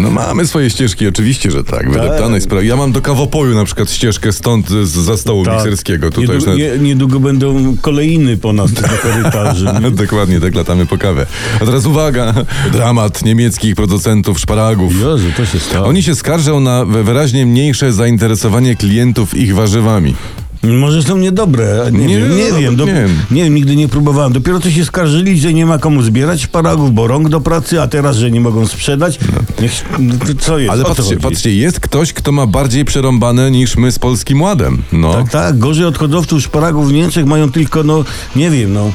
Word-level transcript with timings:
No 0.00 0.10
mamy 0.10 0.46
swoje 0.46 0.70
ścieżki, 0.70 1.06
oczywiście, 1.06 1.50
że 1.50 1.64
tak. 1.64 1.90
Wydeptanej 1.90 2.40
sprawy. 2.40 2.66
Ja 2.66 2.76
mam 2.76 2.92
do 2.92 3.02
kawopoju 3.02 3.54
na 3.54 3.64
przykład 3.64 3.90
ścieżkę 3.92 4.32
stąd 4.32 4.68
z, 4.68 4.88
za 4.88 5.16
stołu 5.16 5.44
Tak. 5.44 5.54
mikserskiego. 5.54 6.10
Tutaj 6.10 6.28
Niedługo, 6.36 6.52
nawet... 6.52 6.80
nie, 6.82 6.88
niedługo 6.88 7.20
będą 7.20 7.76
kolejny 7.80 8.36
po 8.36 8.52
nas 8.52 8.70
na? 9.64 9.80
Dokładnie, 9.90 10.40
tak 10.40 10.54
latamy 10.54 10.86
po 10.86 10.98
kawę. 10.98 11.26
A 11.60 11.64
teraz 11.64 11.86
uwaga, 11.86 12.34
dramat 12.72 13.24
niemieckich 13.24 13.74
producentów 13.74 14.40
szparagów. 14.40 14.92
Jezu, 14.94 15.26
to 15.36 15.46
się 15.46 15.58
stało. 15.60 15.86
Oni 15.86 16.02
się 16.02 16.14
skarżą 16.14 16.60
na 16.60 16.84
wyraźnie 16.84 17.46
mniejsze 17.46 17.92
zainteresowanie 17.92 18.76
klientów 18.76 19.34
ich 19.34 19.54
warzywami. 19.54 20.14
Może 20.62 21.02
są 21.02 21.16
niedobre, 21.16 21.88
nie, 21.92 22.06
Nie, 22.06 22.18
wiem, 22.18 22.36
nie 22.36 22.50
no, 22.52 22.58
wiem. 22.58 22.76
Do, 22.76 22.84
nie 22.84 22.92
wiem. 22.94 23.18
nie 23.30 23.44
wiem, 23.44 23.54
nigdy 23.54 23.76
nie 23.76 23.88
próbowałem. 23.88 24.32
Dopiero 24.32 24.60
co 24.60 24.70
się 24.70 24.84
skarżyli, 24.84 25.40
że 25.40 25.54
nie 25.54 25.66
ma 25.66 25.78
komu 25.78 26.02
zbierać 26.02 26.42
szparagów, 26.42 26.94
bo 26.94 27.06
rąk 27.06 27.28
do 27.28 27.40
pracy, 27.40 27.82
a 27.82 27.88
teraz, 27.88 28.16
że 28.16 28.30
nie 28.30 28.40
mogą 28.40 28.66
sprzedać. 28.66 29.18
Niech, 29.60 29.72
no, 29.98 30.14
co 30.40 30.58
jest? 30.58 30.72
Ale 30.72 30.84
patrzcie, 30.84 31.16
patrzcie, 31.16 31.54
jest 31.54 31.80
ktoś, 31.80 32.12
kto 32.12 32.32
ma 32.32 32.46
bardziej 32.46 32.84
przerąbane 32.84 33.50
niż 33.50 33.76
my 33.76 33.92
z 33.92 33.98
Polskim 33.98 34.42
Ładem. 34.42 34.82
No. 34.92 35.14
Tak, 35.14 35.30
tak, 35.30 35.58
gorzej 35.58 35.84
od 35.84 35.98
hodowców 35.98 36.42
szparagów 36.42 36.88
w 36.88 36.92
Niemczech 36.92 37.26
mają 37.26 37.52
tylko, 37.52 37.82
no, 37.82 38.04
nie 38.36 38.50
wiem, 38.50 38.72
no, 38.72 38.92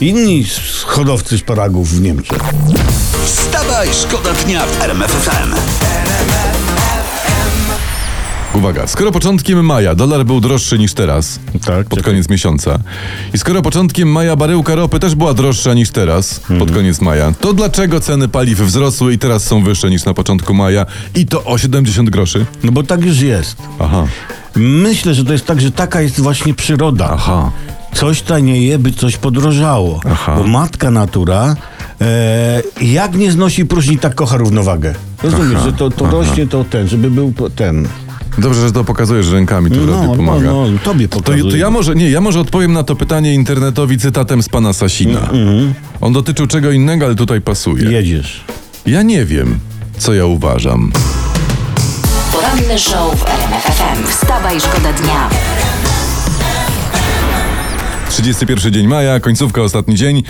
inni 0.00 0.44
hodowcy 0.86 1.38
szparagów 1.38 1.90
w 1.90 2.00
Niemczech. 2.00 2.38
Wstawaj, 3.24 3.88
szkoda 3.92 4.30
dnia 4.44 4.66
w 4.66 4.82
RMF 4.82 5.10
FM. 5.10 5.54
Uwaga, 8.54 8.86
skoro 8.86 9.12
początkiem 9.12 9.64
maja 9.64 9.94
dolar 9.94 10.24
był 10.26 10.40
droższy 10.40 10.78
niż 10.78 10.94
teraz, 10.94 11.40
Tak, 11.66 11.86
pod 11.86 12.02
koniec 12.02 12.28
miesiąca, 12.28 12.78
i 13.34 13.38
skoro 13.38 13.62
początkiem 13.62 14.08
maja 14.08 14.36
baryłka 14.36 14.74
ropy 14.74 14.98
też 15.00 15.14
była 15.14 15.34
droższa 15.34 15.74
niż 15.74 15.90
teraz, 15.90 16.38
Mhm. 16.38 16.58
pod 16.60 16.70
koniec 16.70 17.00
maja, 17.00 17.32
to 17.40 17.52
dlaczego 17.52 18.00
ceny 18.00 18.28
paliw 18.28 18.60
wzrosły 18.60 19.12
i 19.14 19.18
teraz 19.18 19.44
są 19.44 19.64
wyższe 19.64 19.90
niż 19.90 20.04
na 20.04 20.14
początku 20.14 20.54
maja 20.54 20.86
i 21.14 21.26
to 21.26 21.44
o 21.44 21.58
70 21.58 22.10
groszy? 22.10 22.46
No 22.64 22.72
bo 22.72 22.82
tak 22.82 23.04
już 23.04 23.20
jest. 23.20 23.56
Aha, 23.78 24.06
Myślę, 24.56 25.14
że 25.14 25.24
to 25.24 25.32
jest 25.32 25.46
tak, 25.46 25.60
że 25.60 25.70
taka 25.70 26.00
jest 26.00 26.20
właśnie 26.20 26.54
przyroda. 26.54 27.10
aha. 27.12 27.50
Coś 27.94 28.22
tanieje, 28.22 28.78
by 28.78 28.92
coś 28.92 29.16
podrożało. 29.16 30.00
Aha. 30.12 30.34
Bo 30.38 30.44
matka 30.46 30.90
natura 30.90 31.56
e, 32.00 32.62
jak 32.82 33.14
nie 33.14 33.32
znosi 33.32 33.66
próżni, 33.66 33.98
tak 33.98 34.14
kocha 34.14 34.36
równowagę. 34.36 34.94
Rozumiesz, 35.22 35.62
że 35.62 35.72
to, 35.72 35.90
to 35.90 36.06
rośnie, 36.10 36.46
to 36.46 36.64
ten, 36.64 36.88
żeby 36.88 37.10
był 37.10 37.34
ten. 37.56 37.88
Dobrze, 38.38 38.60
że 38.66 38.72
to 38.72 38.84
pokazujesz 38.84 39.30
rękami, 39.30 39.70
to 39.70 39.76
No, 39.76 39.86
no, 39.86 40.02
no, 40.06 40.16
pomaga. 40.16 40.46
no, 40.46 40.66
tobie 40.84 41.08
To, 41.08 41.16
pokazuję. 41.16 41.50
to 41.50 41.56
ja 41.56 41.70
może, 41.70 41.94
nie, 41.94 42.10
ja 42.10 42.20
może 42.20 42.40
odpowiem 42.40 42.72
na 42.72 42.82
to 42.84 42.96
pytanie 42.96 43.34
internetowi 43.34 43.98
cytatem 43.98 44.42
z 44.42 44.48
pana 44.48 44.72
Sasina. 44.72 45.20
Mhm. 45.20 45.74
On 46.00 46.12
dotyczył 46.12 46.46
czego 46.46 46.70
innego, 46.70 47.06
ale 47.06 47.14
tutaj 47.14 47.40
pasuje. 47.40 47.90
Jedziesz. 47.92 48.44
Ja 48.86 49.02
nie 49.02 49.24
wiem, 49.24 49.58
co 49.98 50.14
ja 50.14 50.24
uważam. 50.26 50.92
Poranny 52.32 52.78
show 52.78 53.20
w 53.20 53.26
RMF 53.26 53.62
FM. 53.64 54.08
Wstawaj, 54.10 54.60
szkoda 54.60 54.92
dnia. 54.92 55.28
31 58.12 58.72
dzień 58.72 58.86
maja, 58.86 59.20
końcówka, 59.20 59.62
ostatni 59.62 59.94
dzień. 59.94 60.22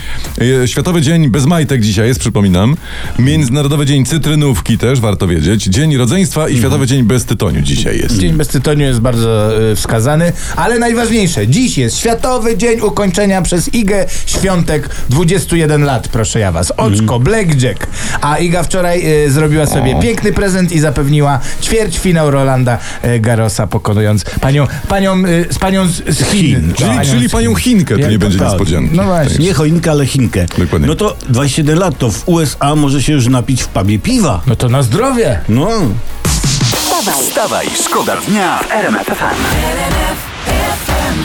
E, 0.62 0.68
Światowy 0.68 1.02
Dzień 1.02 1.28
bez 1.30 1.46
majtek 1.46 1.80
dzisiaj 1.80 2.08
jest, 2.08 2.20
przypominam. 2.20 2.76
Międzynarodowy 3.18 3.86
Dzień 3.86 4.06
Cytrynówki 4.06 4.78
też, 4.78 5.00
warto 5.00 5.26
wiedzieć. 5.28 5.64
Dzień 5.64 5.96
Rodzeństwa 5.96 6.40
Mhm. 6.40 6.56
i 6.56 6.60
Światowy 6.60 6.86
Dzień 6.86 7.02
bez 7.02 7.24
tytoniu 7.24 7.60
dzisiaj 7.60 7.98
jest. 7.98 8.18
Dzień 8.18 8.32
bez 8.32 8.48
tytoniu 8.48 8.84
jest 8.86 9.00
bardzo 9.00 9.60
y, 9.72 9.76
wskazany, 9.76 10.32
ale 10.56 10.78
najważniejsze, 10.78 11.48
dziś 11.48 11.78
jest 11.78 11.98
Światowy 11.98 12.56
Dzień 12.56 12.80
Ukończenia 12.80 13.42
przez 13.42 13.74
Igę 13.74 14.06
Świątek 14.26 14.88
21 15.08 15.82
lat, 15.84 16.08
proszę 16.08 16.40
ja 16.40 16.52
was. 16.52 16.72
Oczko, 16.76 17.20
Blackjack. 17.20 17.86
A 18.20 18.38
Iga 18.38 18.62
wczoraj 18.62 19.24
y, 19.26 19.30
zrobiła 19.30 19.66
sobie 19.66 20.00
piękny 20.00 20.32
prezent 20.32 20.72
i 20.72 20.80
zapewniła 20.80 21.40
ćwierćfinał 21.62 22.30
Rolanda 22.30 22.78
Garrosa, 23.20 23.66
pokonując 23.66 24.24
panią, 24.24 24.66
panią, 24.88 25.22
z 25.50 25.58
panią 25.58 25.86
z, 25.88 26.24
Chin. 26.24 26.72
Czyli, 26.76 26.90
Panią 26.90 27.10
czyli 27.10 27.28
panią 27.28 27.54
Chin. 27.54 27.71
Chinkę, 27.72 27.94
to 27.94 28.00
Ja- 28.00 28.10
nie 28.10 28.18
będzie 28.18 28.38
tak. 28.38 28.48
niespodzianki. 28.48 28.96
No 28.96 29.02
właśnie. 29.04 29.44
Nie 29.44 29.54
choinkę, 29.54 29.90
ale 29.90 30.06
chinkę. 30.06 30.46
Dokładnie. 30.58 30.88
No 30.88 30.94
to 30.94 31.16
27 31.28 31.78
lat, 31.78 31.98
to 31.98 32.10
w 32.10 32.28
USA 32.28 32.74
może 32.76 33.02
się 33.02 33.12
już 33.12 33.26
napić 33.28 33.62
w 33.62 33.68
pubie 33.68 33.98
piwa. 33.98 34.40
No 34.46 34.56
to 34.56 34.68
na 34.68 34.82
zdrowie. 34.82 35.40
No. 35.48 35.68
Wstawaj, 36.74 37.14
Wstawaj, 37.28 37.66
szkoda 37.84 38.16
dnia 38.28 38.58
w 38.58 38.70
RMF 38.72 39.06
FM. 39.06 40.31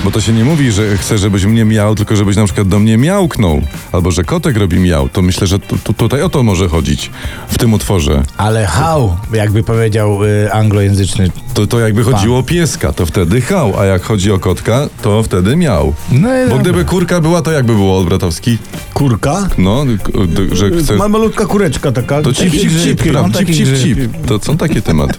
Bo 0.07 0.11
to 0.11 0.21
się 0.21 0.33
nie 0.33 0.45
mówi, 0.45 0.71
że 0.71 0.97
chcę, 0.97 1.17
żebyś 1.17 1.45
mnie 1.45 1.65
miał, 1.65 1.95
tylko 1.95 2.15
żebyś 2.15 2.35
na 2.35 2.45
przykład 2.45 2.67
do 2.67 2.79
mnie 2.79 2.97
miałknął. 2.97 3.61
Albo 3.91 4.11
że 4.11 4.23
kotek 4.23 4.57
robi 4.57 4.79
miał. 4.79 5.09
To 5.09 5.21
myślę, 5.21 5.47
że 5.47 5.59
tu, 5.59 5.77
tu, 5.77 5.93
tutaj 5.93 6.21
o 6.21 6.29
to 6.29 6.43
może 6.43 6.67
chodzić 6.69 7.11
w 7.47 7.57
tym 7.57 7.73
utworze. 7.73 8.23
Ale 8.37 8.65
how, 8.65 9.17
jakby 9.33 9.63
powiedział 9.63 10.23
y, 10.25 10.51
anglojęzyczny. 10.53 11.31
To, 11.53 11.67
to 11.67 11.79
jakby 11.79 12.03
chodziło 12.03 12.39
o 12.39 12.43
pieska, 12.43 12.93
to 12.93 13.05
wtedy 13.05 13.41
hał, 13.41 13.79
a 13.79 13.85
jak 13.85 14.03
chodzi 14.03 14.31
o 14.31 14.39
kotka, 14.39 14.89
to 15.01 15.23
wtedy 15.23 15.55
miał. 15.55 15.93
No 16.11 16.27
Bo 16.29 16.49
dobra. 16.49 16.57
gdyby 16.63 16.85
kurka 16.85 17.21
była, 17.21 17.41
to 17.41 17.51
jakby 17.51 17.73
było 17.75 17.97
Odbratowski? 17.99 18.57
Kurka. 18.93 19.49
No, 19.57 19.85
k- 20.03 20.11
d- 20.27 20.55
że 20.55 20.71
chce... 20.71 20.95
Ma 20.95 21.07
malutka 21.07 21.45
kureczka 21.45 21.91
taka. 21.91 22.21
To 22.21 22.33
cip, 22.33 22.51
cip, 22.51 22.71
cip, 22.83 23.15
on 23.15 23.33
Cip, 23.33 23.47
cip, 23.47 23.65
grzyb. 23.69 23.83
cip. 23.83 24.25
To 24.27 24.39
są 24.39 24.57
takie 24.57 24.81
tematy. 24.81 25.13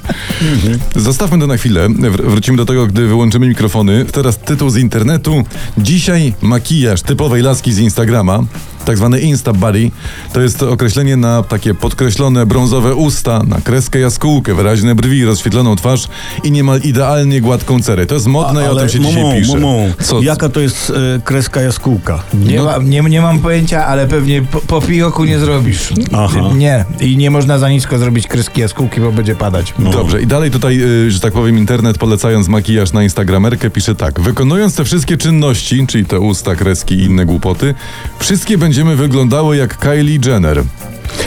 Zostawmy 0.97 1.39
to 1.41 1.47
na 1.47 1.57
chwilę. 1.57 1.89
Wr- 1.89 2.25
Wrócimy 2.31 2.57
do 2.57 2.67
tego, 2.67 2.87
gdy 2.87 3.07
wyłączymy 3.07 3.49
mikrofony. 3.49 4.05
Teraz 4.13 4.39
tytuł 4.39 4.71
z 4.71 4.78
internetu. 4.79 5.45
Dzisiaj 5.79 6.35
makijaż 6.43 7.03
typowej 7.03 7.43
laski 7.43 7.73
z 7.73 7.79
Instagrama. 7.79 8.45
Tak 8.89 8.97
zwany 8.97 9.21
Insta 9.21 9.53
Body. 9.53 9.91
To 10.33 10.41
jest 10.41 10.63
określenie 10.63 11.17
na 11.17 11.43
takie 11.43 11.75
podkreślone 11.75 12.47
brązowe 12.47 12.95
usta, 12.95 13.43
na 13.43 13.61
kreskę 13.61 13.99
jaskółkę, 13.99 14.55
wyraźne 14.55 14.95
brwi, 14.95 15.25
rozświetloną 15.25 15.77
twarz 15.77 16.09
i 16.45 16.51
niemal 16.51 16.81
idealnie 16.81 17.41
gładką 17.41 17.83
cerę. 17.83 18.07
To 18.07 18.15
jest 18.15 18.27
modne 18.27 18.65
i 18.65 18.69
o 18.69 18.75
tym 18.77 18.89
się 18.89 19.01
dzisiaj 19.01 19.23
momą, 19.23 19.37
pisze. 19.41 19.59
momą. 19.59 19.93
Co? 20.03 20.23
Jaka 20.23 20.49
to 20.49 20.61
jest 20.61 20.93
e, 21.17 21.21
kreska 21.21 21.61
jaskółka? 21.61 22.23
Nie, 22.35 22.57
No- 22.57 22.65
ma, 22.65 22.79
nie, 22.79 23.01
nie 23.01 23.21
mam 23.21 23.39
pojęcia, 23.39 23.87
ale 23.87 24.07
pewnie 24.07 24.43
po, 24.43 24.61
po 24.61 24.81
pijoku 24.81 25.25
nie 25.25 25.39
zrobisz. 25.39 25.93
Aha. 26.13 26.41
Nie. 26.57 26.85
I 27.01 27.17
nie 27.17 27.31
można 27.31 27.59
za 27.59 27.71
nisko 27.71 27.99
zrobić 27.99 28.27
kreski 28.27 28.61
jaskółki, 28.61 29.01
bo 29.01 29.13
będzie 29.13 29.35
padać. 29.35 29.75
Dobrze, 29.79 30.23
i 30.23 30.27
dalej 30.27 30.51
tutaj, 30.51 30.81
y, 30.83 31.11
że 31.11 31.21
tak 31.21 31.33
powiem, 31.33 31.59
internet 31.59 31.99
polecając 31.99 32.49
makijaż 32.49 32.93
na 32.93 33.03
Instagramerkę 33.03 33.71
pisze 33.71 33.95
tak. 33.95 34.21
Wykonując 34.21 34.77
te 34.77 34.85
wszystkie 34.85 35.17
czynności, 35.17 35.87
czyli 35.87 36.05
te 36.05 36.21
usta, 36.21 36.55
kreski 36.57 36.95
i 36.95 37.03
inne 37.05 37.27
głupoty, 37.27 37.75
wszystkie 38.19 38.59
będziemy 38.79 38.97
wyglądały 38.97 39.57
jak 39.57 39.79
Kylie 39.79 40.19
Jenner. 40.27 40.63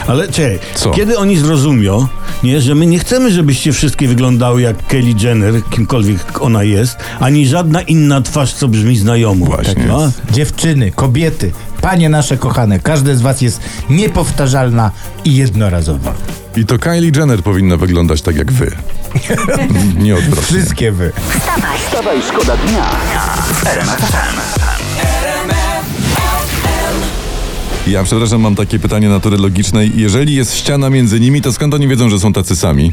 Ale 0.06 0.28
czekaj, 0.28 0.58
Co? 0.74 0.90
kiedy 0.90 1.18
oni 1.18 1.36
zrozumią, 1.36 2.06
nie, 2.42 2.60
że 2.60 2.74
my 2.74 2.86
nie 2.86 2.98
chcemy, 2.98 3.32
żebyście 3.32 3.72
wszystkie 3.72 4.08
wyglądały 4.08 4.62
jak 4.62 4.86
Kelly 4.86 5.14
Jenner, 5.22 5.54
kimkolwiek 5.70 6.42
ona 6.42 6.62
jest, 6.62 6.96
ani 7.20 7.46
żadna 7.46 7.80
inna 7.80 8.20
twarz, 8.20 8.52
co 8.52 8.68
brzmi 8.68 8.96
znajomo. 8.96 9.46
Właśnie. 9.46 9.74
Tak, 9.74 9.86
no? 9.88 10.12
Dziewczyny, 10.30 10.90
kobiety, 10.90 11.52
panie 11.80 12.08
nasze 12.08 12.36
kochane, 12.36 12.80
każde 12.80 13.16
z 13.16 13.20
was 13.20 13.40
jest 13.40 13.60
niepowtarzalna 13.90 14.90
i 15.24 15.36
jednorazowa. 15.36 16.14
I 16.56 16.64
to 16.66 16.78
Kylie 16.78 17.12
Jenner 17.16 17.42
powinna 17.42 17.76
wyglądać 17.76 18.22
tak 18.22 18.36
jak 18.36 18.52
wy. 18.52 18.70
Nie 20.04 20.16
odwrotnie. 20.16 20.42
Wszystkie 20.42 20.92
wy. 20.92 21.12
Wstawaj, 21.86 22.22
szkoda 22.22 22.56
dnia. 22.56 22.90
Ja 27.86 28.04
przepraszam, 28.04 28.40
mam 28.40 28.54
takie 28.54 28.78
pytanie 28.78 29.08
natury 29.08 29.36
logicznej. 29.36 29.92
Jeżeli 29.94 30.34
jest 30.34 30.54
ściana 30.56 30.90
między 30.90 31.20
nimi, 31.20 31.42
to 31.42 31.52
skąd 31.52 31.74
oni 31.74 31.88
wiedzą, 31.88 32.08
że 32.10 32.18
są 32.18 32.32
tacy 32.32 32.56
sami? 32.56 32.92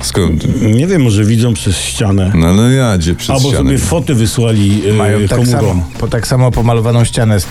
Skąd? 0.00 0.62
Nie 0.74 0.86
wiem, 0.86 1.02
może 1.02 1.24
widzą 1.24 1.54
przez 1.54 1.76
ścianę. 1.76 2.32
No 2.34 2.46
ale 2.46 2.72
ja, 2.72 2.98
gdzie 2.98 3.14
przez 3.14 3.30
Albo 3.30 3.48
ścianę. 3.48 3.56
sobie 3.64 3.78
foty 3.78 4.14
wysłali 4.14 4.82
e, 4.90 4.92
Mają 4.92 5.28
tak 5.28 5.38
komórą. 5.38 5.58
samo, 5.60 5.86
po 5.98 6.08
tak 6.08 6.26
samo 6.26 6.50
pomalowaną 6.50 7.04
ścianę 7.04 7.40
z 7.40 7.46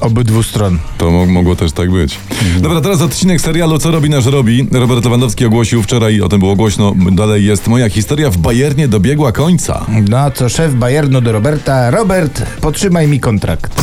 obydwu 0.00 0.42
stron. 0.42 0.78
To 0.98 1.10
mo- 1.10 1.26
mogło 1.26 1.56
też 1.56 1.72
tak 1.72 1.90
być. 1.90 2.18
Dobra, 2.60 2.80
teraz 2.80 3.02
odcinek 3.02 3.40
serialu 3.40 3.78
Co 3.78 3.90
robi 3.90 4.10
nasz 4.10 4.26
robi. 4.26 4.68
Robert 4.72 5.04
Lewandowski 5.04 5.44
ogłosił 5.44 5.82
wczoraj, 5.82 6.20
o 6.20 6.28
tym 6.28 6.38
było 6.38 6.56
głośno, 6.56 6.94
dalej 7.12 7.44
jest 7.44 7.66
moja 7.68 7.88
historia 7.90 8.30
w 8.30 8.36
Bayernie 8.36 8.88
dobiegła 8.88 9.32
końca. 9.32 9.86
No 10.08 10.30
co 10.30 10.48
szef 10.48 10.74
Bayernu 10.74 11.20
do 11.20 11.32
Roberta. 11.32 11.90
Robert, 11.90 12.42
potrzymaj 12.60 13.08
mi 13.08 13.20
kontrakt. 13.20 13.82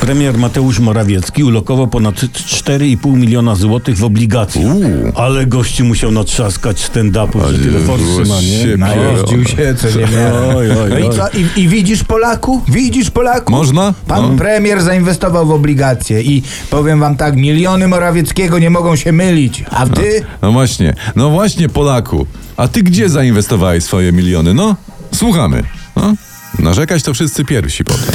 Premier 0.00 0.38
Mateusz 0.38 0.78
Morawiecki 0.78 1.44
ulokował 1.44 1.86
ponad 1.88 2.14
4,5 2.14 3.16
miliona 3.16 3.54
złotych 3.54 3.96
w 3.98 4.04
obligacjach. 4.04 4.64
Ale 5.14 5.46
gości 5.46 5.82
musiał 5.84 6.10
natrzaskać 6.10 6.90
stand-upów, 6.90 7.50
że 7.52 7.58
tyle 7.58 7.80
forsy 7.80 8.28
ma, 8.28 8.40
nie? 8.40 8.62
się 8.62 8.76
Najeździł 8.76 9.44
się, 9.44 9.74
co 9.78 9.88
nie. 9.98 10.32
Oj, 10.56 10.70
oj, 10.70 10.90
No 10.90 10.98
i 10.98 11.02
oj. 11.02 11.16
co? 11.16 11.28
I, 11.28 11.46
I 11.60 11.68
widzisz 11.68 12.04
Polaku? 12.04 12.62
Widzisz 12.68 13.10
Polaku? 13.10 13.52
Można? 13.52 13.94
Pan 14.06 14.22
No. 14.32 14.38
premier 14.38 14.82
zainwestował 14.82 15.46
w 15.46 15.50
obligacje 15.50 16.22
i 16.22 16.42
powiem 16.70 17.00
wam 17.00 17.16
tak, 17.16 17.36
miliony 17.36 17.88
Morawieckiego 17.88 18.58
nie 18.58 18.70
mogą 18.70 18.96
się 18.96 19.12
mylić. 19.12 19.64
A 19.70 19.86
ty? 19.86 20.22
No 20.42 20.52
właśnie, 20.52 20.94
no 21.16 21.30
właśnie 21.30 21.68
Polaku. 21.68 22.26
A 22.56 22.68
ty 22.68 22.82
gdzie 22.82 23.08
zainwestowałeś 23.08 23.84
swoje 23.84 24.12
miliony? 24.12 24.54
No, 24.54 24.76
słuchamy. 25.14 25.62
No? 25.96 26.14
Narzekać 26.58 27.02
to 27.02 27.14
wszyscy 27.14 27.44
pierwsi 27.44 27.84
potem. 27.84 28.14